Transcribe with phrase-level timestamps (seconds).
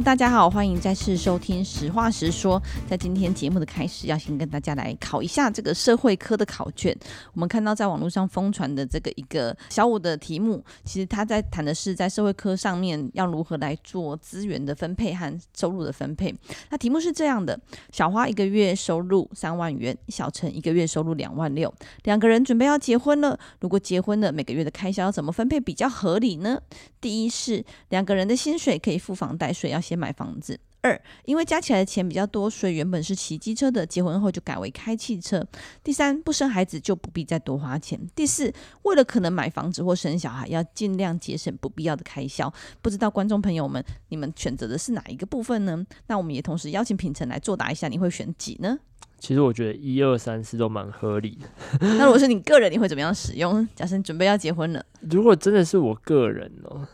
[0.00, 2.60] 大家好，欢迎再次收听《实话实说》。
[2.88, 6.94] 在今天节目的开始，要先跟大家来考一下这个社会科的考卷。
[7.32, 16.34] 我们看到在网络上疯传的这个一个小五的题目，其实他在谈的是在社会科上面要如何来做资源的分配和收入的分配。
[16.68, 17.58] 那题目是这样的：
[17.90, 21.72] 小花一个月收入三万元，小陈一个月收入两万六，
[22.02, 23.38] 两个人准备要结婚了。
[23.60, 26.60] 如果结婚了，每个月的开销要怎么分配比较合理呢？
[27.00, 29.54] 第一是两个人的薪水可以付房贷。
[29.64, 30.58] 要先买房子。
[30.80, 35.42] 二，因为加起来的钱比较多，所以原本是骑机车的，结婚后就改为开汽车。
[35.82, 37.98] 第三，不生孩子就不必再多花钱。
[38.14, 38.52] 第四，
[38.82, 42.52] 为了可能买房子或生小孩，要尽量节省不必要的开销。
[42.82, 45.82] 不知道观众朋友们，你们选择的是哪一个部分呢？
[46.06, 48.78] 那我们也同时邀请品成来作答一下，你会选几呢？
[49.18, 51.48] 其实我觉得一二三四都蛮合理的。
[51.96, 53.66] 那如果是你个人，你会怎么样使用？
[53.74, 56.86] 假设你准备要结婚了，如果真的是我个人哦，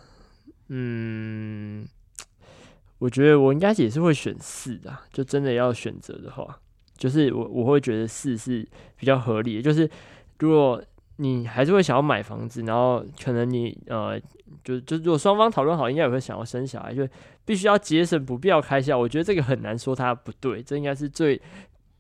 [0.69, 1.89] 嗯。
[3.01, 6.57] 我觉得我应该也是会选四的，就真的要选择的话，
[6.97, 8.65] 就是我我会觉得四是
[8.97, 9.63] 比较合理的。
[9.63, 9.91] 就是
[10.39, 10.81] 如果
[11.17, 14.17] 你还是会想要买房子，然后可能你呃，
[14.63, 17.09] 就就如果双方讨论好，应该也会想要生小孩，就
[17.45, 18.97] 必须要节省不必要开销。
[18.97, 21.41] 我觉得这个很难说它不对，这应该是最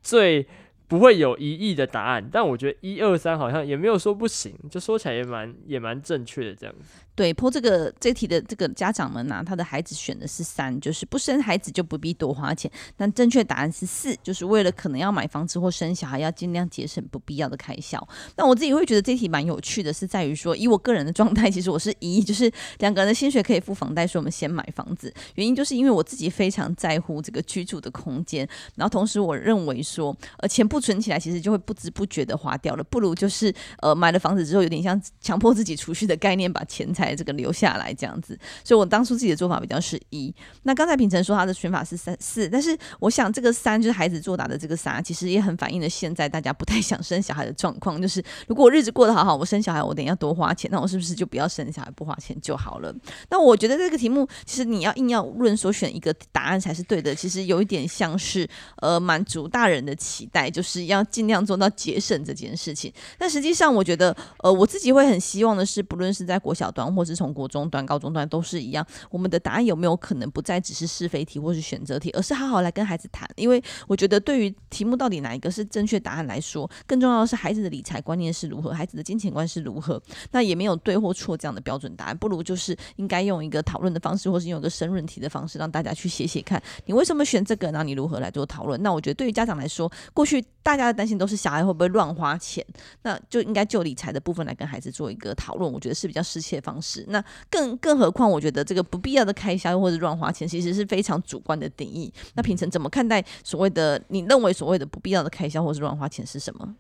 [0.00, 0.46] 最。
[0.90, 6.98] 不会有疑义的答案，但我觉得一二三好像也没有说不行，就说起来也蛮也蛮正确的这样子。
[7.14, 12.68] 对，破这个这题的这个家长们啊，他的孩子选的是三，就是不生孩子就不必多花钱。
[12.96, 18.04] 但正确答案是四，就是为了可能要买房子或生小孩，要尽量节省不必要的开销。
[18.36, 25.12] 那我自己会觉得这题蛮有趣的，是在于说，以我个人的状态，其实我是一，就是两个人的薪水可以付房贷，所以我们先买房子。
[25.34, 32.84] 原因就是因为我自己非常在乎这个居住的空间，然后同时我认为说，呃，钱不存起来，其实就会不知不觉的花掉了。
[32.84, 38.38] 不如就是呃买了房子之后，有点像强迫自己储蓄的概念，把钱财这个留下来这样子。
[38.64, 40.34] 所以我当初自己的做法比较是一。
[40.62, 48.00] 那刚才品成说他的选法是三四，但是我想这个三就是孩子作答的这个三，其实也很反映了现在大家不太想生小孩的状况。
[48.00, 52.94] 就是如果我日子过得好好，我生小孩我等一下多花钱，那我是不是就不要生小孩，不花钱就好了？
[53.30, 61.00] 那我觉得这个题目其实你要硬要论所选一个答案才是对的，其实有一点像是呃满足大人的期待，就是是要。
[61.10, 68.86] 尽量做到节省这件事情，但实际上我觉得，呃，我自己会很希望的是，不论是在国小端，或是从国中端、高中端，都是一样。
[69.10, 73.28] 我们的答案有没有可能不再只是是非题或是选择题，而是好好来跟孩子谈？
[73.34, 80.00] 因为我觉得，对于题目到底哪一个是正确答案来说，更重要的是孩子的理财观念是如何，孩子的金钱观是如何。
[80.30, 88.80] 那也没有对或错这样的标准答案，不如就是应该用一个讨论的方式，或是用一个申论题的方式，让大家去写写看，你为什么选这个，然后你如何来做讨论。
[88.82, 91.00] 那我觉得，对于家长来说，过去大家的。
[91.00, 92.62] 担心都是小孩会不会乱花钱，
[93.04, 97.02] 那就应该就理财的部分来跟孩子做一个讨论，我觉得是比较适切的方式。
[97.08, 102.12] 那更更何况，我觉得这个不必要的开销或者乱花钱，其实是非常主观的定义。
[102.34, 106.76] 那平成怎么看待所谓的你认为所谓的不必要的开销或是乱花钱是什么？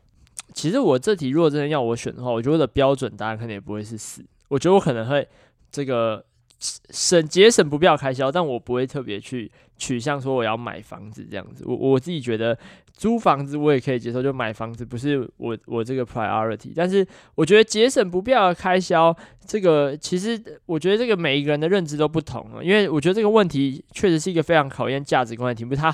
[0.52, 5.26] 其实我这题如果真的要我选的话，我觉得的标准答案可能也不会是四，我觉得我可能会
[5.72, 6.22] 这个
[6.58, 11.64] 省节省不必要开销，但我不会特别去取向说我要买房子这样子。
[11.66, 12.56] 我我自己觉得。
[12.92, 16.70] 租房子我也可以接受，就买房子不是我我这个 priority。
[16.76, 22.62] 但是我觉得节省不必要的开销，这个其实我觉得这个每一个人的认知都不同啊。
[22.62, 25.74] 因为我觉得这个问题确实是一个非常考验价值观的题目。
[25.74, 25.90] 他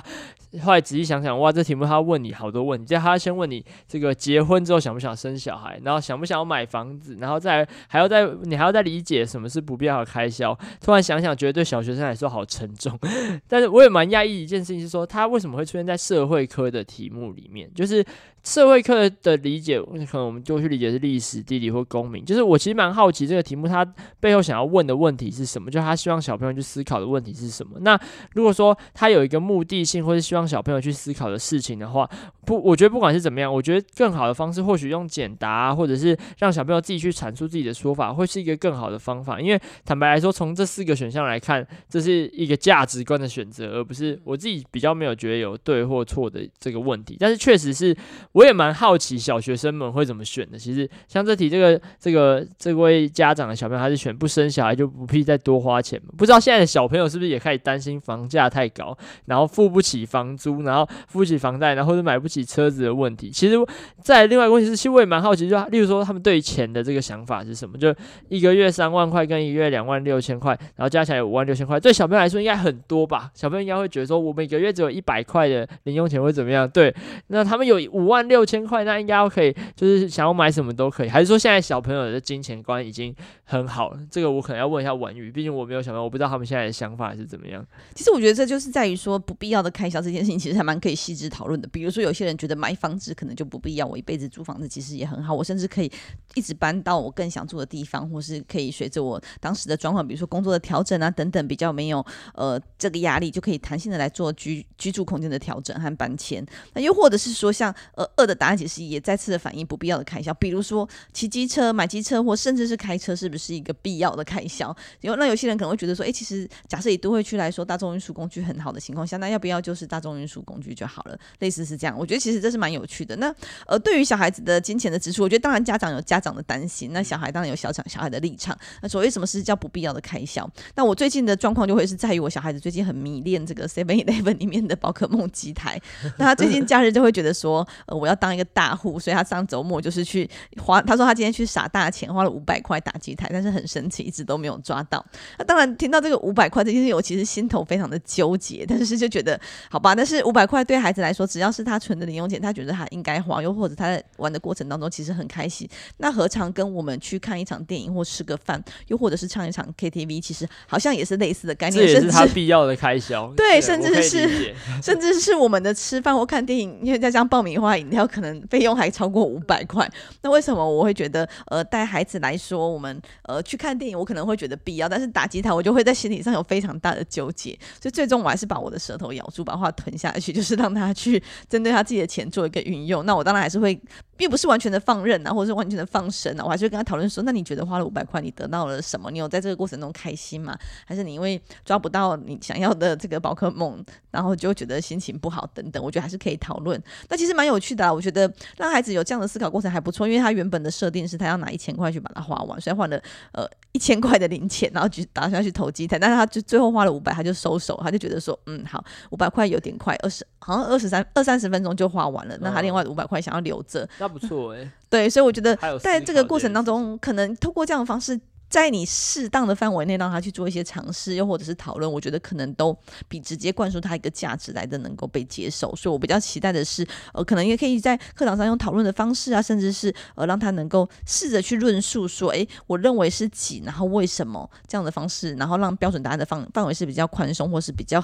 [0.63, 10.59] 后来仔细想想，哇，这题目他问你好多问题，就他先问你这个结婚之后想不想生小孩，然后想不想要买房子，然后再还要再你还要再理解什么是不必要的开销。
[10.81, 12.99] 突然想想，觉得对小学生来说好沉重。
[13.47, 18.03] 但是我也蛮讶异一件事情是说，他为什么会出现在社会科的题题目里面，就是
[18.47, 22.25] 社会课的理解，可能我们就去理解是历史、地理或公民。
[22.25, 23.85] 就是我其实蛮好奇这个题目，它
[24.21, 25.69] 背后想要问的问题是什么？
[25.69, 27.77] 就他希望小朋友去思考的问题是什么？
[27.81, 27.99] 那
[28.35, 32.09] 如果说他有一个目的性，或是希望小朋友去思考的事情的话，
[32.47, 39.41] 不，我觉得不管是怎么样，我觉得更好的方式或许用简答，或者是让小朋友自己去阐述自己的说法，会是一个更好的方法。
[39.41, 47.17] 因为坦白来说，从这四个选项来看，这是一个价值观的选择，而不是我自己比较没有觉得有对或错的这个问题。
[47.19, 47.97] 但是确实是，
[48.37, 50.59] 我也蛮好奇小学生们会怎么选的。
[50.59, 55.99] 其实像这题，这个这个这位家长的小朋友，他是选不生小孩就不必再多花钱。
[56.19, 58.95] 不知道现在的小朋友是不是也开始担心房价太高，
[59.25, 63.31] 然后付不起房租，然后付不起房贷，然后或者买不起车子的问题。
[63.31, 63.57] 其实，
[64.03, 67.79] 在另外一个问题是，其实我也蛮好奇，就例如说他们对于钱的这个想法是什么？
[67.79, 67.95] 就
[68.29, 73.31] 一个月三万块跟一个月两万六千块，然后加起来五万六千块，对小朋友来说应该很多吧？
[73.33, 76.69] 小朋友应该会觉得说，我每个月只有一百块的零用钱会怎么样？
[76.69, 76.95] 对。
[77.29, 81.09] 那他们有五万六千块，那应该要可以，就是想要买什么都可以。
[81.09, 83.15] 还是说现在小朋友的金钱观已经
[83.45, 83.99] 很好了？
[84.11, 87.65] 这个我可能要问一下婉瑜，毕竟我没有小朋友，我不知道他们现在的想法是怎么样。
[87.95, 91.69] 其实我觉得这就是在于说不必要的开销这件事情，其实还蛮可以细致讨论的。
[91.69, 95.91] 比如说有些人觉得买房子可能就不必要，我一辈子租房子其实也很好，我甚至可以
[96.35, 106.45] 一直搬到我更想住的地方，或是可以随着我当时的状况，比如说工作的调整啊等等，比较没有呃这个压力，就可以弹性的来做居居住空间的调整和搬迁。
[106.75, 114.75] 那又或者是说像呃二的答案，其实也再次的反映不必要的开销，比如说骑机车、买机车，或甚至是开车，是不是一个必要的开销？
[115.03, 121.19] 有那有些人可能会觉得说，哎，其实假设以都会区来说，大众运输工具很好的情况下，那要不要就是大众运输工具就好了？
[121.41, 123.15] 类似是这样，我觉得其实这是蛮有趣的。
[123.17, 123.35] 那
[123.67, 128.57] 呃，对于小孩子的金钱的支出，我觉得当然家长有家长的担心，那小孩当然有小长小孩的立场。
[128.81, 130.49] 那所谓什么是叫不必要的开销？
[130.75, 135.81] 那我最近的状况就会是在于我小孩子最近很迷恋这个 Seven Eleven 里面的宝可梦机台，
[136.19, 137.67] 那他最近假日就会觉得说，
[137.97, 140.29] 我要当一个大户，所以他上周末就是去
[140.63, 145.05] 花，他说他今天去撒大钱，花了五百块打机台，但是很神奇，一直都没有抓到。
[145.39, 149.41] 那当然听到这个五百块这件事情，我其实心头非常的纠结，但是就觉得
[149.71, 155.69] 好吧，但是五百块对孩子来说，只要是他存的零用钱，他觉得他应该花，又或者他在玩的过程当中其实很开心，
[155.99, 163.33] 那何尝跟我们去看一场电影或吃个饭，又或者是唱一场 KTV，其实好像也是类似的概念，这也是他必要的开销。
[163.37, 169.91] 对，甚至是 甚至是我们的吃饭或看电影，因为再加上爆米花、饮料，可能费用还超过五百块。
[170.23, 177.57] 那为什么我会觉得，呃，带孩子来说，我们呃去看电影，我可能会觉得必要，但是打机台，我就会在心理上有非常大的纠结。
[177.81, 183.07] 所以最终我还是把我的舌头咬住，把话吞下去，就是让他去针对他自己的钱做一个运用。
[183.07, 183.81] 那我当然还是会。
[184.19, 189.11] 并不是完全的放任啊，或者是完全的放生啊，我还是会跟他讨论说，那你觉得花了五百块，你得到了什么？
[189.11, 190.59] 你有在这个过程中开心吗？
[190.87, 195.85] 还是你因为抓不到你想要的这个宝可梦，然后就觉得心情不好等等？
[195.85, 196.83] 我觉得还是可以讨论。
[197.11, 203.01] 那其实蛮有趣的啊，我觉得让孩子有这样的思考过程还不错，因为他原本的设定是他要拿一千块去把它花完，所以换了
[203.33, 213.89] 呃一千块的零钱，然后就打算去投机台，但是他就最后花了五百，他就收手，他就觉得说，嗯，好，五百块有点快，二十好像二十三二三十分钟就花完了，那他另外五百块想要留着。
[213.99, 218.21] 那不错哎、欸，对，所以我觉得在这个过程当中，可能透过这样的方式。
[218.49, 222.77] 在你适当的范围内，让他去做一些尝试，又或者是讨论，我觉得可能都
[223.09, 225.75] 比直接灌输他一个价值来的能够被接受。
[225.75, 238.03] 所以我比较期待的是，呃，可能也可以在课堂上用讨论的方式啊，甚至是呃，让他能够试着去论述说，诶，我认为是几，然后为什么这样的方式，然后让标准答案的范范围是比较宽松，或是比较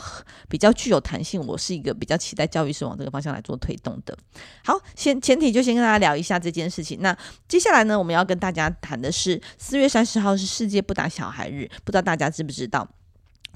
[0.49, 1.41] 比较具有弹性。
[1.47, 4.17] 我是一个比较期待教育是往这个方向来做推动的。
[4.65, 6.99] 好，先前提就先跟大家聊一下这件事情。
[7.01, 7.17] 那
[7.47, 10.32] 接下来呢，我们要跟大家谈的是四月三十号。
[10.37, 12.89] 是世界不打小孩日，不知道大家知不知道？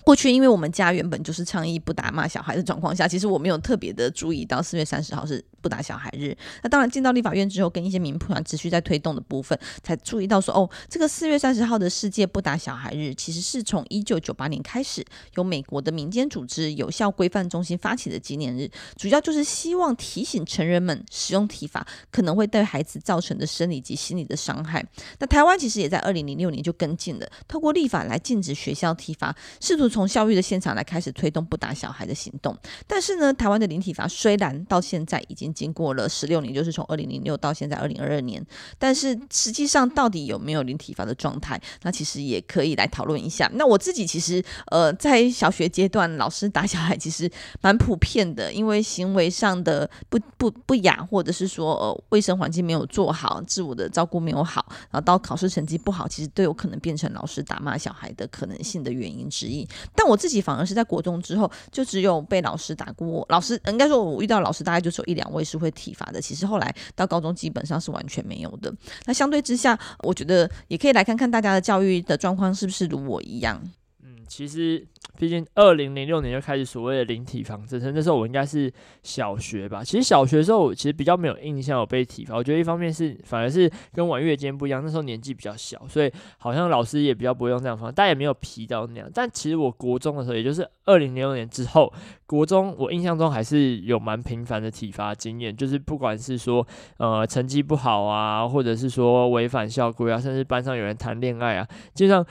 [0.06, 6.32] 过去，因为我们家原本就是倡议不打骂小孩的状况下，其实我没有特别的注意到四月三十号是不打小孩日。
[6.62, 15.04] 那当然进到立法院之后，跟一些民普团持续在推动的部分，才注意到说，哦，这个四月三十号的世界不打小孩日，其实是从一九九八年开始，
[15.34, 24.86] 由美国的民间组织有效规范中心发起的纪念日，主要就是希望提醒成人们使用体罚可能会对孩子造成的生理及心理的伤害。
[25.18, 29.95] 那台湾其实也在二零零六年就跟进了，透过立法来禁止学校体罚，试图。
[29.96, 32.54] 从教育的现场来开始推动不打小孩的行动，
[32.86, 38.44] 但是呢，台湾的零体罚虽然到现在已经经过了十六年，就是从二零零六到现在二零二二年，
[38.78, 43.50] 但是实际上到底有没有零体罚的状态，那其实也可以来讨论一下。
[43.54, 47.30] 那我自己其实呃，在小学阶段，老师打小孩其实
[47.62, 59.66] 蛮普遍的，因为行为上的不不不雅，或者是说呃卫生环境没有做好，自我的照顾没有好，然后到考试成绩不好，其实都有可能变成老师打骂小孩的可能性的原因之一。
[59.94, 63.24] 但我自己反而是在国中之后，就只有被老师打过。
[63.28, 66.20] 老师应该说，我遇到老师大概就只有一两位是会体罚的。
[66.20, 68.72] 其实后来到高中基本上是完全没有的。
[69.04, 73.62] 那相对之下，我觉得也可以来看看大家的教育的状况是不是如我一样。
[74.02, 74.86] 嗯，其实。
[75.18, 79.82] 毕竟，二零零六年就开始所谓的零体罚政策，那时候我应该是小学吧。
[79.82, 82.36] 其实小学的时候，我其实比较没有印象有被体罚。
[82.36, 89.10] 我觉得一方面是反而是跟婉月间不一样，那时候年纪比较小，所以好像老师也比较不会用这样方法，但也没有皮到那样。
[89.12, 91.92] 但其实我国中的时候，也就是二零零六年之后，
[92.26, 96.66] 国中我印象中还是有蛮频繁的体罚经验，就是不管是说
[96.98, 102.26] 呃成绩不好啊，或者是说违反校规啊，甚至班上有人谈恋爱啊，基本上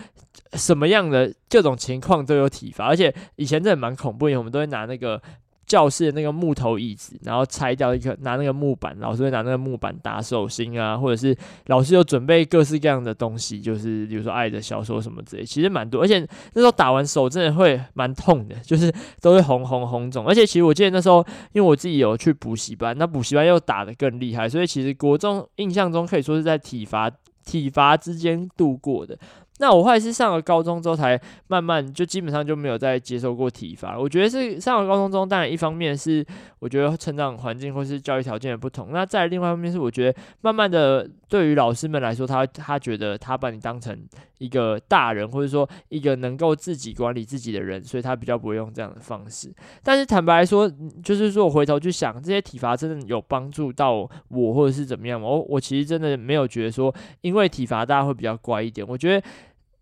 [0.54, 2.86] 什么样的各种情况都有体罚。
[2.86, 5.22] 而且以前真的蛮恐怖，因为我们都会拿那个
[5.66, 16.04] 教室的那个木头椅子，然后拆掉一个，拿那个木板，老师会拿那个木板打手心啊，或者是老师有准备各式各样的东西，就是比如说爱的小说什么之类，其实蛮多。
[16.04, 16.20] 而且
[16.54, 20.28] 那时候打完手真的会蛮痛的，就是都会红红红肿。
[20.28, 27.10] 而且其实我记得那时候，因为我自己有去补习班，那补习班又打得更厉害，所以其实国中印象中可以说是在体罚
[27.44, 29.18] 体罚之间度过的。
[29.60, 33.98] 那我后来是上了高中之后，才慢慢就基本上就没有再接受过体罚。
[33.98, 36.26] 我觉得是上了高中中，当然一方面是
[36.60, 38.90] 我觉得成长环境或是教育条件的不同。
[38.92, 43.98] 那再另外一方面是，我觉得慢慢的对于老师们来说，他他觉得他把你当成
[44.38, 49.54] 一个大人，或者说一个能够自己管理自己的人，所以他比较不会用这样的方式。
[49.84, 50.70] 但是坦白来说，
[51.04, 55.28] 就是说我回头去想，这些体罚真的有帮助到我，或者是怎么样吗？
[55.28, 58.86] 我我其实真的没有觉得说，因为体罚大家会比较乖一点。
[58.88, 59.28] 我觉得。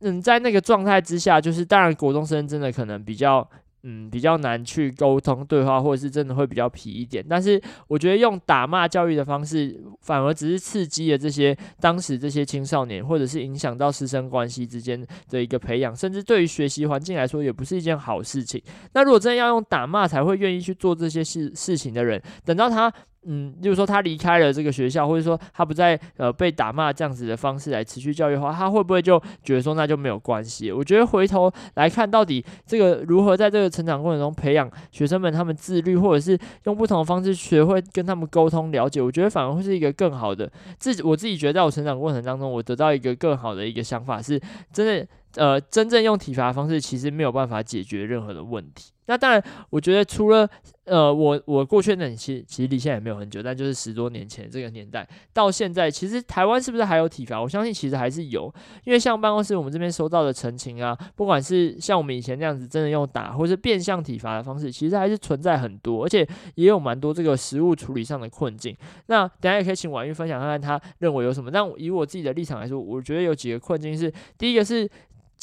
[0.05, 3.49] 嗯，在那个状态之下，就是当然，国中生真的可能比较，
[3.85, 7.23] 嗯，比较难去沟通对话，或者是真的会比较皮一点。
[7.29, 18.61] 但是，我觉得用打骂教育的方式，反而只是刺激了这些当时这些青少年，或者是影响到师生关系之间的一个培养，甚至对于学习环境来说，也不是一件好事情。
[18.93, 22.91] 那如果真的要用打骂才会愿意去做这些事事情的人，等到他。
[23.25, 30.71] 嗯，就是说他离开了这个学校，或者说他不再呃被打骂这样子的方式来持续教育的话，他会不会就觉得说那就没有关系？
[30.71, 40.51] 我觉得回头来看，到底这个如何在这个成长过程中培养学生们他们自律，或者是用不同的方式学会跟他们沟通了解，我觉得反而会是一个更好的。
[40.77, 44.39] 自己我自己觉得，在我成长过程当中，我得到一个更好的一个想法，是
[44.71, 45.07] 真的。
[45.35, 48.92] 呃，真正用体罚方式，其实没有办法解决任何的问题。
[49.05, 50.49] 那当然，我觉得除了
[50.85, 57.41] 呃，我我过去那其实其实离现在也没有很久，但就是十多年前这个年代到现在，其实台湾是不是还有体罚？
[57.41, 68.75] 我相信其实还是有，因为像办公室我们这边收到的陈情啊，不管是像我们以前那样子真的用打，或是变相体罚的方式，其实还是存在很多，而且也有蛮多这个实务处理上的困境。
[69.07, 71.49] 那等下也可以请婉玉分享看看他认为有什么。
[71.49, 74.89] 但以我自己的立场来说，我觉得有几个困境是，第一个是。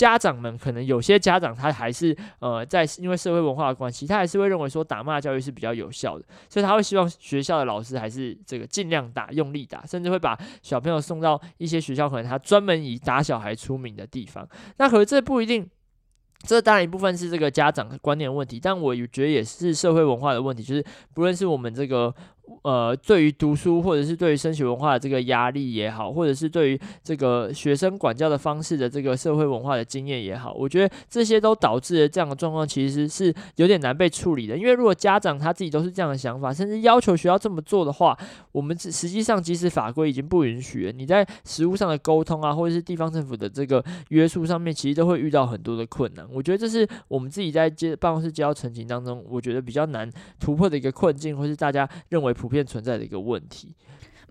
[0.00, 14.48] 家长们可能有些家长他还是呃在因为社会文化的关系，他还是会认为说打骂教育是比较有效的，所以他会希望学校的老师还是这个尽量打，用力打，甚至会把小朋友送到一些学校，可能他专门以打小孩出名的地方。
[14.78, 15.68] 那可是这不一定，
[16.46, 22.14] 这当然一部分是这个家长观念问题，但我觉得也是社会文化的问题，就是不论是我们这个。
[22.62, 34.56] 呃，对于读书或者是对于升学文化的这个压力也好，或者是对于这个学生管教的方式的这个社会文化的经验也好，我觉得这些都导致了这样的状况，其实是有点难被处理的。
[34.56, 38.16] 因为如果家长他自己都是这样的想法，甚至要求学校这么做的话，
[38.52, 46.26] 我们实际上即使法规已经不允许了，你在实务上的沟通啊，或者是地方政府的这个约束上面，其实都会遇到很多的困难。
[46.32, 53.74] 我觉得这是我们自己在接办公室接到陈情当中，我觉得比较难突破的一个困境，或是大家认为普遍存在的一个问题。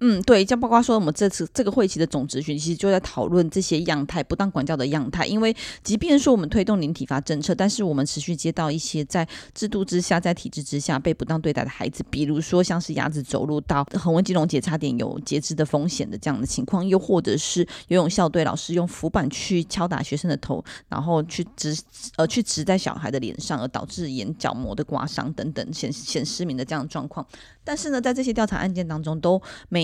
[0.01, 5.25] 嗯，对，像包括说我们这次这个会期的总咨询，其实就在讨论这些样态不当管教的样态。
[5.25, 21.77] 因为即便说我们推动零体罚政策，但是我们持续接到一些在制度之下、在体制之下被不当对待的孩子，比如说像是鸭子走路到横纹肌溶解差点有截肢的风险的这样的情况，又或者是游泳校队老师用浮板去敲打学生的头，然后去直
[22.15, 27.25] 呃去直在小孩的脸上，而导致眼角膜的刮伤等等显显失明的这样的状况。
[27.63, 29.39] 但是呢，在这些调查案件当中都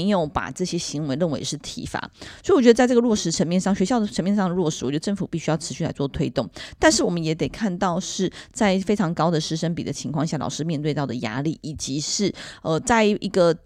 [0.06, 2.00] 没有把这些行为认为是体罚，
[2.44, 6.48] 所以我觉得在这个落实层面上，学校的层面上的落实，我觉得政府必须要持续来做推动。
[6.78, 12.32] 但是我们也得看到，是在非常高的师生比的情况下，老师面对到的压力，以及是
[12.62, 13.58] 呃，在一个。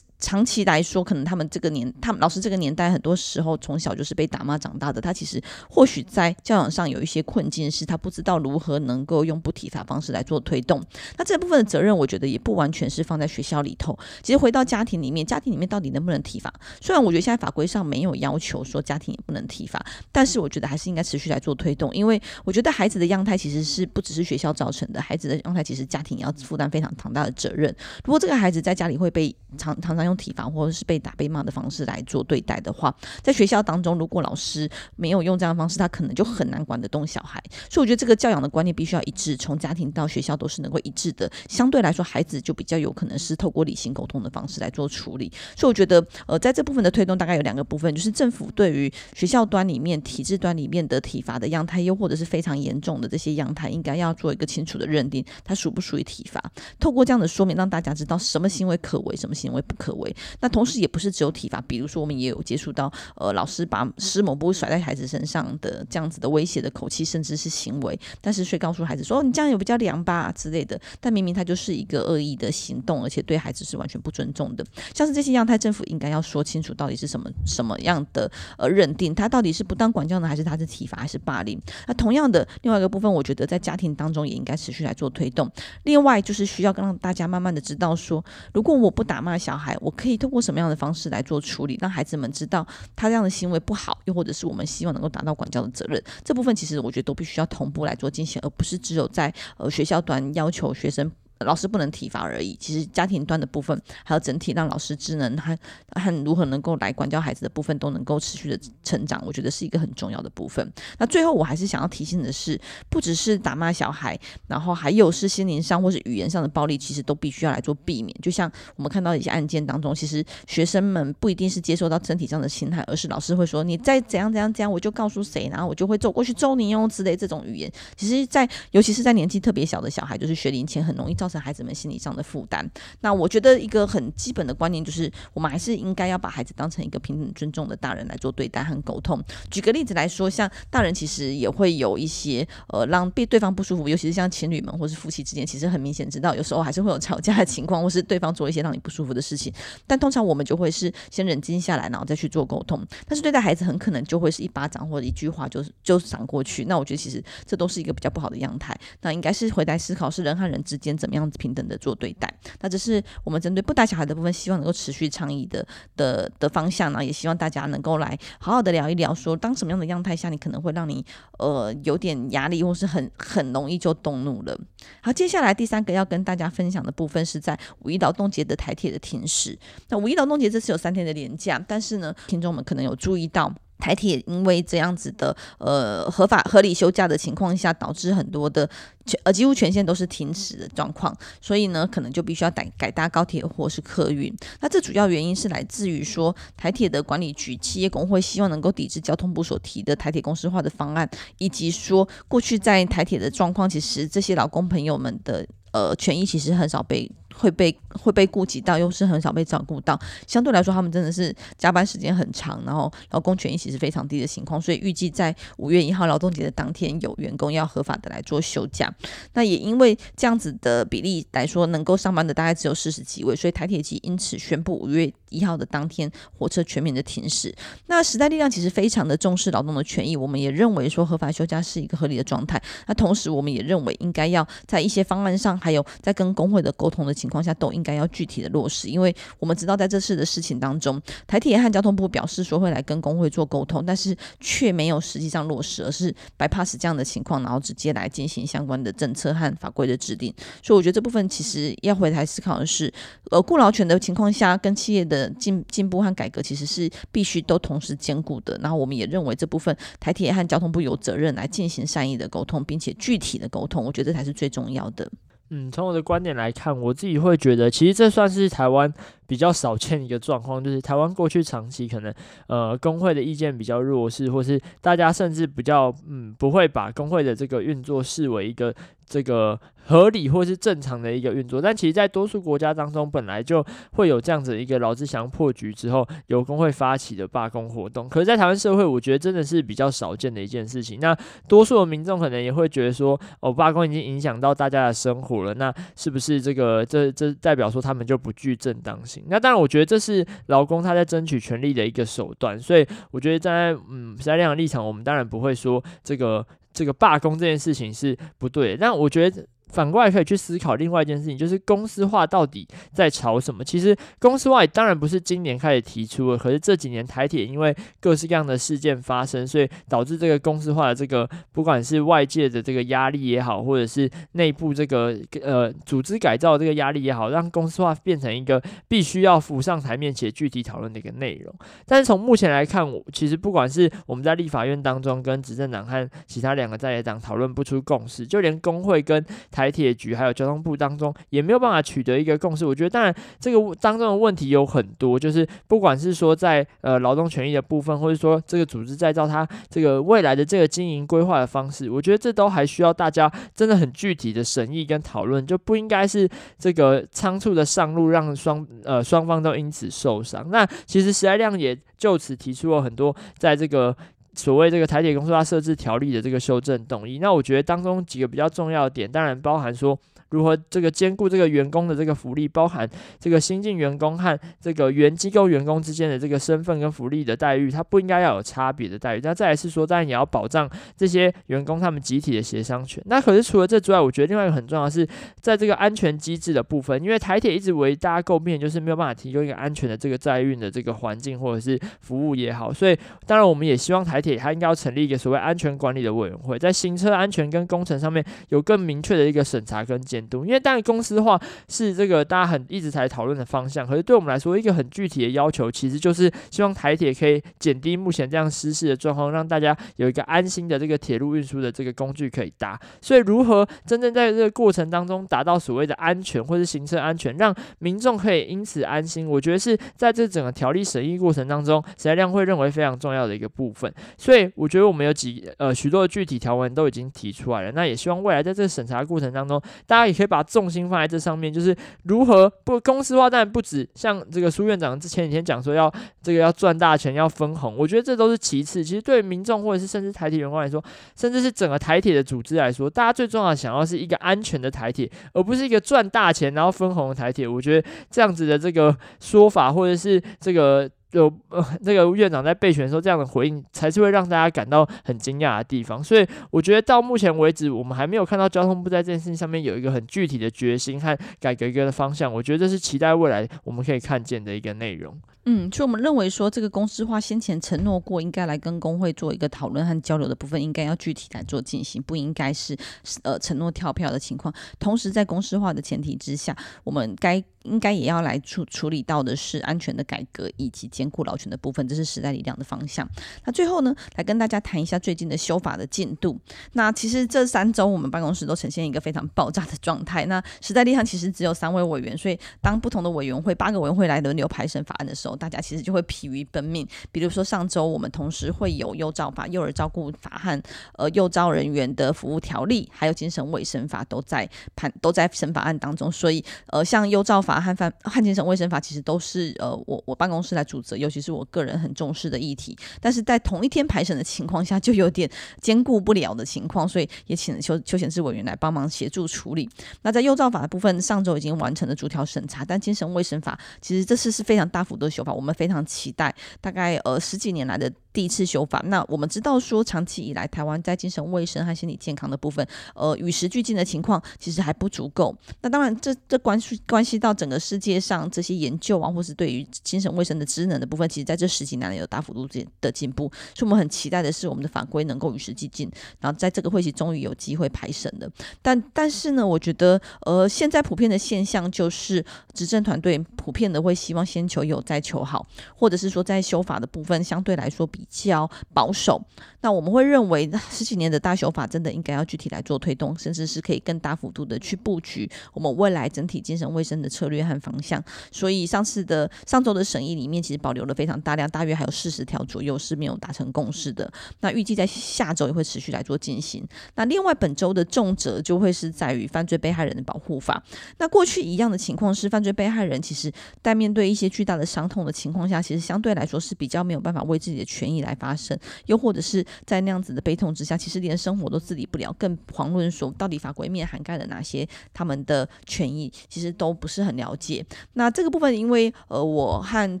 [0.18, 5.00] 长期来说，可能他们这个年，他们老师这个年代，很多时候从小就是被打骂长大的。
[5.00, 10.82] 他其实或许在教养上有一些困境，是他不知道如何能够用不体罚方式来做推动。
[11.18, 13.96] 那这部分的责任，我觉得也不完全是放在学校里头。
[14.22, 16.52] 其实回到家庭里面，家庭里面到底能不能体罚？
[16.80, 21.94] 虽然我觉得现在法规上没有要求说家庭也不能体罚，但是我觉得还是应该持续来做推动。
[21.94, 27.74] 因为我觉得孩子的样态其实是不只是学校造成的，孩子的样态其实家庭也要负担非常庞大的责任。
[28.04, 37.42] 如果这个孩子在家里会被常常常用体罚或者是被打被骂的方式来做对待的话，在学校当中，如果老师没有用这样的方式，他可能就很难管得动小孩。
[37.68, 41.30] 所以我觉得这个教养的观念必须要一致，从家庭到学校都是能够一致的。
[41.48, 45.30] 相对来说，孩子就比较有可能是透过理性沟通的方式来做处理。
[45.56, 56.42] 所以我觉得，呃，在这部分的推动，大概有两个部分，就是政府对于学校端里面、体制端里面的体罚的样态，又或者是非常严重的这些样态，应该要做一个清楚的认定，它属不属于体罚。
[56.78, 60.16] 透过这样的说明，让大家知道什么行为可为，什么行为不可为。
[60.40, 74.64] 那同时也不是只有体罚，比如说我们也有接触到呃老师把湿抹布甩在孩子身上的这样子的威胁的口气，甚至是行为，但是却告诉孩子说哦你这样有比较凉吧之类的，但明明他就是一个恶意的行动，而且对孩子是完全不尊重的。
[74.94, 81.60] 像是这些样态，政府应该要说清楚到底是什么什么样的呃认定，他到底是不当管教呢，还是他是体罚，还是霸凌？
[81.86, 85.50] 那同样的另外一个部分，我觉得在家庭当中也应该持续来做推动。
[85.84, 92.66] 另外就是需要让大家慢慢的知道说，如果我不打骂小孩，我可以通过什么样的方式来做处理，让孩子们知道
[92.96, 96.02] 他这样的行为不好，又或者是我们希望能够达到管教的责任。
[96.24, 101.08] 这部分其实我觉得都必须要同步来做进行，而不是只有在呃学校端要求学生。
[101.40, 105.56] 老师不能体罚而已，其实家庭端的部分，还有整体让老师智能和
[105.92, 110.72] 和如何能够来管教孩子的部分，都能够持续的成长，我觉得是一个很重要的部分。
[110.98, 118.16] 那最后我还是想要提醒的是，不只是打骂小孩，然后还有是心灵上或是语言上的暴力，其实都必须要来做避免。
[118.22, 127.70] 就像我们看到一些案件当中，其实学生们不一定是接受到身体上的侵害，而是老师会说你再怎样怎样怎样，我就告诉谁，然后我就会走过去揍你哦之类这种语言。
[127.94, 131.25] 其实在，尤其是在年纪特别小的小孩，就是学龄前，很容易造。
[131.26, 132.64] 造成孩子们心理上的负担。
[133.00, 139.20] 那我觉得一个很基本的观念就是，我们还是应该要把孩子当成一个平等尊重的大人来做对待和沟通。
[139.50, 149.52] 举个例子来说，像大人其实也会有一些呃让被对方不舒服，尤其是像情侣们或是夫妻之间，其实很明显知道有时候还是会有吵架的情况，或是对方做一些让你不舒服的事情。
[149.86, 152.84] 但通常我们就会是先冷静下来，然后再去做沟通。
[153.06, 156.64] 但是对待孩子，很可能就会是一巴掌或者一句话就就闪过去。
[156.64, 158.76] 那我觉得其实这都是一个比较不好的样态。
[159.00, 162.30] 那应该是回来思考，是人和人之间怎么样这样子平等的做对待，
[162.60, 171.02] 那这是我们针对不打小孩的部分，希望能够持续倡议的的的方向呢，也希望大家能够来好好的聊一聊说，当什么样的样态下，你可能会让你
[171.38, 174.54] 呃有点压力，或是很很容易就动怒了。
[175.00, 179.58] 好，接下来第三个要跟大家分享的部分是在五一劳动节的台铁的停驶。
[179.88, 183.50] 那五一劳动节这次有三天的连假，但是呢，听众们可能有注意到。
[183.78, 188.68] 台铁因为这样子的呃合法合理休假的情况下，导致很多的
[189.04, 194.34] 全呃几乎全线都是停驶的状况，所以呢，可能就必须要改改搭高铁或是客运。
[194.60, 207.10] 那这主要原因是来自于说台铁的管理局企业工会希望能够抵制交通部所提的台铁公司化的方案，以及说过去在台铁的状况，其实这些劳工朋友们的呃权益其实很少被。
[207.38, 209.98] 会被会被顾及到，又是很少被照顾到。
[210.26, 214.60] 相对来说，他们真的是加班时间很长，然后劳工权益其实非常低的情况。
[214.60, 218.92] 所以预计在五月一号劳动节的当天，有员工要合法的来做休假。
[219.34, 227.54] 那也因为这样子的比例来说，能够上班的大概只有四十几位，所以台铁局因此宣布五月一号的当天火车全面的停驶。
[227.86, 232.60] 那时代力量其实非常的重视劳动的权益，我们也认为说合法休假是一个合理的状态。
[232.86, 237.36] 那同时，我们也认为应该要在一些方案上，还有在跟工会的沟通的情况。
[237.46, 250.34] 下都应该要具体的落实，因为我们知道在这次的事情当中，台铁和交通部表示说会来跟工会做沟通，但是却没有实际上落实，而是 bypass 这样的情况，然后直接来进行相关的政策和法规的制定。
[250.60, 252.92] 所以我觉得这部分其实要回来思考的是，
[253.30, 258.58] 呃，顾劳权的情况下，跟企业的进进步和改革其实是必须都同时兼顾的。
[258.62, 265.10] 然后我们也认为这部分台铁和交通部有责任来进行善意的沟通，并且具体的沟通，我觉得这才是最重要的。
[265.50, 268.92] 嗯，从我的观点来看，我自己会觉得，其实这算是台湾
[269.26, 272.12] 比较少见一个状况，就是台湾过去长期可能
[272.48, 278.74] 呃工会的意见比较弱势，或是大家甚至比较嗯不会把工会的这个运作视为一个
[279.06, 279.58] 这个。
[279.88, 288.08] 合理或是正常的一个运作，但其实，在多数国家当中，本来就会有这样子一个劳资强破局之后，由工会发起的罢工活动。
[288.08, 290.98] 可是，在台湾社会，我觉得真的是比较少见的一件事情。
[290.98, 299.15] 那多数的民众可能也会觉得说，哦，罢工已经影响到大家的生活了，那是不是这个这这代表说他们就不具正当性？
[299.28, 302.58] 那当然，我觉得这是劳工他在争取权利的一个手段。
[302.58, 308.78] 所以，我觉得站在嗯时代力量的立场，我们当然不会说这个这个罢工这件事情是不对的。
[308.78, 309.46] 但我觉得。
[309.72, 313.64] 反过来可以去思考另外一件事情，就是公司化到底在吵什么？
[313.64, 331.52] 其实公司化当然不是今年开始提出的，可是这几年台铁因为各式各样的事件发生，所以导致这个公司化的这个不管是外界的这个压力也好，或者是内部这个呃组织改造这个压力也好，让公司化变成一个必须要浮上台面且具体讨论的一个内容。
[331.84, 339.24] 但是从目前来看，我其实不管是我们在立法院当中跟执政党和其他两个在野党讨论不出共识，就连工会跟
[339.56, 342.66] 台铁局还有交通部当中也没有办法取得一个共识。
[342.66, 360.50] 我觉得当然这个当中的问题有很多，就是不管是说在呃劳动权益的部分，或者说这个组织再造它这个未来的这个经营规划的方式，我觉得这都还需要大家真的很具体的审议跟讨论，就不应该是这个仓促的上路，让双呃双方都因此受伤。
[360.50, 363.96] 那其实时代力量也就此提出了很多在这个。
[364.36, 369.98] 所谓这个台铁公司它设置条例的这个修正动议，那我觉得当中几个比较重要的点，当然包含说。
[370.30, 379.20] 如何这个兼顾这个员工的这个福利，包含这个新进员工和这个原机构员工之间的这个身份跟福利的待遇，它不应该要有差别的待遇。
[379.22, 383.02] 那再来是说，当然也要保障这些员工他们集体的协商权。
[383.06, 385.06] 那可是除了这之外，我觉得另外一个很重要的是，
[385.40, 400.15] 在这个安全机制的部分，因为台铁一直为大家诟病，就是没有办法提供一个安全的这个载运的这个环境或者是服务也好，所以当然我们也希望台铁它应该要成立一个所谓安全管理的委员会，在行车安全跟工程上面有更明确的一个审查跟监。
[400.16, 412.78] 监督因为当然公司化是这个大家很一直在讨论的方向，可是对我们来说，一个很具体的要求，其实就是希望台铁可以减低目前这样失事的状况，让大家有一个安心的这个铁路运输的这个工具可以搭。
[413.00, 423.92] 所以，如何真正在这个过程当中达到所谓的安全或是行车安全，让民众可以因此安心，我觉得是在这整个条例审议过程当中，时代量会认为非常重要的一个部分。
[424.16, 435.92] 所以，我觉得我们有几呃许多的具体条文都已经提出来了，那也希望未来在这个审查过程当中，大家也可以把重心放在这上面，就是如何不公司化，但不止像这个苏院长之前几天讲说要
[436.22, 438.84] 这个要赚大钱要分红，我觉得这都是其次。
[438.84, 440.82] 其实对民众或者是甚至台铁员工来说，
[441.16, 447.46] 甚至是整个台铁的组织来说，大家最重要的想要是一个安全的台铁，而不是一个赚大钱然后分红的台铁。
[447.48, 450.90] 我觉得这样子的这个说法，或者是这个。
[451.10, 456.02] 就呃， 那个院长在备选的时候，这样的回应才是会让大家感到很惊讶的地方。
[456.02, 462.32] 所以我觉得到目前为止，我们还没有看到交通部在这件事情上面有一个很具体的决心和改革一个的方向。
[462.32, 465.18] 我觉得这是期待未来我们可以看见的一个内容。
[465.48, 472.76] 嗯，所以我们认为说，这个公司化先前承诺过应该来跟工会做一个讨论和交流的部分，应该要具体来做进行，不应该是
[473.22, 474.52] 呃承诺跳票的情况。
[474.80, 477.42] 同时，在公司化的前提之下，我们该。
[477.66, 483.08] 应该也要来处处理到的是安全的改革以及兼顾劳权的部分，这是时代力量的方向。
[483.44, 486.38] 那最后呢，来跟大家谈一下最近的修法的进度。
[486.72, 490.24] 那其实这三周我们办公室都呈现一个非常爆炸的状态。
[490.26, 496.86] 那时代力量其实只有三位委员，所以当不同的委员会八个委员会来轮流排审法案的时候，大家其实就会疲于奔命。
[497.10, 500.62] 比如说上周我们同时会有幼照法、幼儿照顾法和
[500.96, 507.55] 呃幼照人员的服务条例，还有精神卫生法都在判都在审法案当中，所以呃像幼照法。
[507.60, 512.76] 和犯和精神卫生法其实都是呃我我办公室来主责，尤其是我个人很重视的议题。
[513.00, 519.68] 但是在同一天排审的情况下，就有点兼顾不了的情况，所以也请了邱邱显志委员来帮忙协助处理。
[520.02, 526.34] 那在幼照法的部分，上周已经完成了逐条审查，但精神卫生法其实这次是非常大幅度的修法，我们非常期待。
[526.60, 527.92] 大概呃十几年来的。
[528.16, 535.36] 第一次修法，那我们知道说，长期以来台湾在精神卫生和心理健康的部分，呃，与时俱进的情况其实还不足够。
[535.60, 543.30] 那当然这，这关系关系到整个世界上这些研究啊，或是对于精神卫生的职能的部分，其实在这十几年来有大幅度的的进步。
[543.54, 545.86] 所以我们很期待的是，我们的法规能够与时俱进，
[546.18, 548.32] 然后在这个会期终于有机会排审的。
[548.62, 552.24] 但但是呢，我觉得呃，现在普遍的现象就是，
[552.54, 558.05] 执政团队普遍的会希望先求有再求好，或者是说在修法的部分相对来说比。
[558.08, 559.20] 较保守，
[559.60, 568.02] 那我们会认为十几年的大修法真的应该要具体来做推动，甚至是可以更大幅度的去布局我们未来整体精神卫生的策略和方向。
[568.30, 574.10] 所以上次的上周的审议里面，其实保留了非常大量，大约还有四十条左右是没有达成共识的。
[574.40, 576.66] 那预计在下周也会持续来做进行。
[576.94, 580.62] 那另外本周的重责就会是在于犯罪被害人的保护法。
[580.98, 587.95] 那过去一样的情况是，犯罪被害人其实在面对一些巨大的伤痛的情况下，其实相对来说是比较没有办法为自己的权益。
[588.02, 597.64] 来发生，又或者是在那样子的悲痛之下，其实连生活都自理不了，更遑论说到底法规面涵盖了哪些他们的权益，其实都不是很了解。
[597.94, 600.00] 那这个部分，因为呃，我和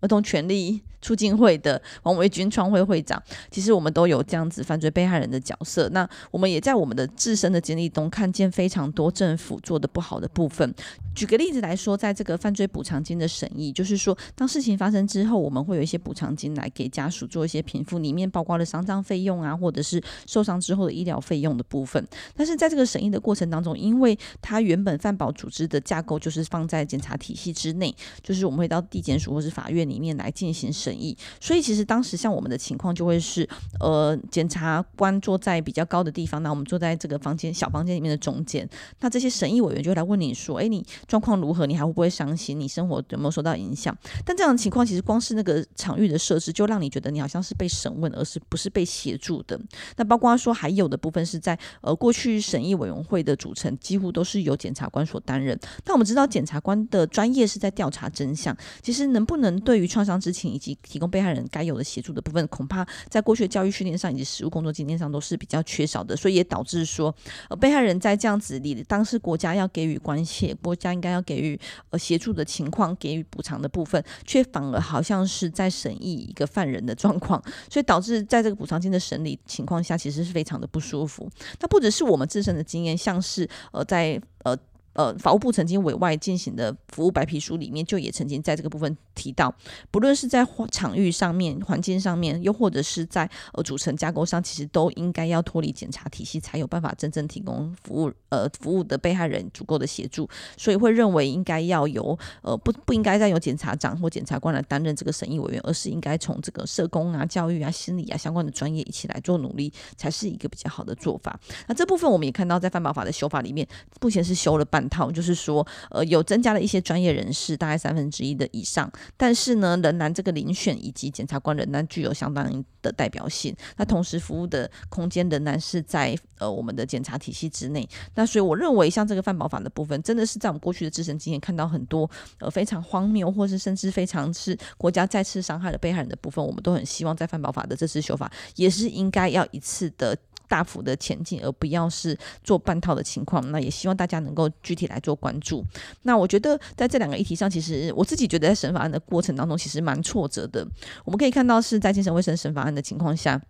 [0.00, 5.88] 儿童权利促进会的王维军创会会长，其实我们都有这样子犯罪被害人的角色。
[5.90, 10.74] 那我们也在我们的自身的经历中看见非常多政府做的不好的部分。
[11.14, 17.59] 举个例子来说，在这个犯罪补偿金的审议，就是说，当事情发生之后，我们会有一些补偿金来给家属做一些。
[17.60, 22.04] 些评付，里面包括了丧葬费用啊，或者是受伤之后的医疗费用的部分。
[22.34, 31.16] 但是在这个审议的过程当中，因为它原本饭保组织的架构就是放在检察体系之内，就是我们会到地检署或是法院里面来进行审议。
[31.40, 33.48] 所以其实当时像我们的情况就会是，
[33.80, 38.68] 呃，检察官坐在比较高的地方，那我们坐在这个房间小房间里面的中间，
[39.00, 41.66] 那这些审议委员就会来问你说，哎，你状况如何？
[41.66, 42.58] 你还会不会伤心？
[42.58, 43.96] 你生活有没有受到影响？
[44.24, 49.60] 但这样的情况其实光是那个场域的设置，就让你觉得你好像是是被审问，而是不是被协助的。
[49.96, 55.58] 那包括说还有的部分是在呃过去审议委员会的组成几乎都是由检察官所担任。
[55.84, 66.16] 那我们知道检察官的专业是在调查真相，其实能不能对于创伤知情以及提供被害人该有的协助的部分，恐怕在过去的教育训练上以及实务工作经验上都是比较缺少的。
[66.16, 67.12] 所以也导致说，
[67.48, 71.58] 呃，被害人在这样子里，当时国家要给予关切，国家应该要给予
[71.90, 81.28] 呃协助的情况，给予补偿的部分，却反而好像是在审议一个犯人的状况，所以导致在这个补偿金的审理情况下，其实是非常的不舒服。
[81.60, 84.56] 那不只是我们自身的经验，像是呃在呃。
[84.92, 89.54] 呃，法务部曾经委外进行的服务白皮书里面，就也曾经在这个部分提到，
[89.90, 98.12] 不论是在场域上面、环境上面，又或者是在呃组成架构上，其实都应该要脱离检察体系，才有办法真正提供服务。
[98.30, 111.36] 呃，服务的被害人足够的协助，所以会认为应该要由呃不不应该再由检察长或检察官来担任这个审议委员，而是应该从这个社工啊、教育啊、心理啊相关的专业一起来做努力，才是一个比较好的做法。
[111.66, 113.66] 那这部分我们也看到，在范保法的修法里面，
[114.00, 114.79] 目前是修了半。
[114.88, 123.54] 套就是说，呃，有增加了一些专业人士，大概三分之一的以上，但是呢，仍然这个遴选以及检察官仍然具有相当的代表性。
[123.76, 127.88] 那同时服务的空间仍然是在呃我们的检察体系之内。
[128.14, 140.16] 那所以我认为，像这个犯保法的部分，真的是在我们过去的自身经验看到很多呃非常荒谬，或是甚至非常是国家再次伤害了被害人的部分，我们都很希望在犯保法的这次修法，也是应该要一次的。
[140.50, 143.50] 大幅的前进，而不要是做半套的情况。
[143.52, 145.64] 那也希望大家能够具体来做关注。
[146.02, 150.66] 那我觉得在这两个议题上，其实我自己觉得在审法案的过程当中，其实蛮挫折的。
[151.04, 153.40] 我们可以看到是在精神卫生审法案的情况下。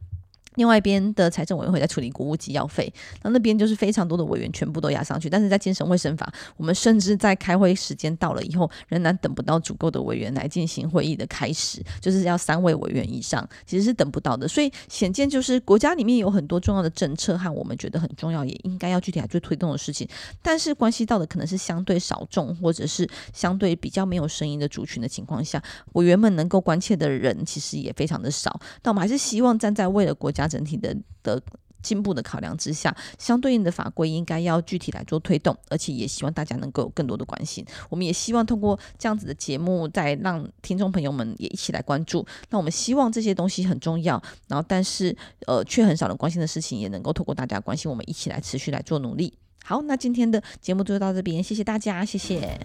[0.57, 14.49] 另外一边的财政委员会在处理国务机要费，那那边就是非常多的委员全部都压上去，但是在精神卫生法，我们甚至在开会时间到了以后，仍然等不到足够的委员来进行会议的开始，就是要三位委员以上，其实是等不到的。
[14.49, 20.09] 所以显见就是国家里面有很多重要的政策和我们觉得很重要，也应该要具体来做推动的事情，
[20.43, 28.61] 但是关系到的可能是相对少众或者是相对比较没有声音的族群的情况下，委员们能够关切的人其实也非常的少。
[28.83, 30.51] 但我们还是希望站在为了国家家。
[30.51, 31.41] 整体的的
[31.81, 37.65] 进步的考量之下，相对应的法规应该要具体来做推动，而且也希望大家能够有更多的关心。
[37.89, 42.27] 我们也希望通过这样子的节目，再让听众朋友们也一起来关注。
[42.49, 49.33] 那我们希望这些东西很重要，然后但是呃却很少人关心的事情，也能够透过大家关心，我们一起来持续来做努力。
[49.65, 52.59] 好，那今天的节目就到这边，谢谢大家，谢谢。